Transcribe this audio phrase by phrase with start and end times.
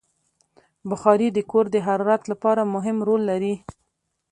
[0.89, 3.55] بخاري د کور د حرارت لپاره مهم رول لري.